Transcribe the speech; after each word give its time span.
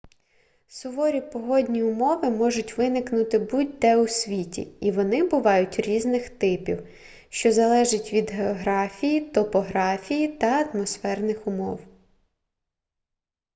суворі 0.67 1.21
погодні 1.21 1.83
умови 1.83 2.29
можуть 2.29 2.77
виникнути 2.77 3.39
будь-де 3.39 3.97
у 3.97 4.07
світі 4.07 4.67
і 4.81 4.91
вони 4.91 5.23
бувають 5.27 5.79
різних 5.79 6.29
типів 6.29 6.87
що 7.29 7.51
залежить 7.51 8.13
від 8.13 8.31
географії 8.31 9.21
топографії 9.21 10.27
та 10.27 10.47
атмосферних 10.65 11.47
умов 11.47 11.81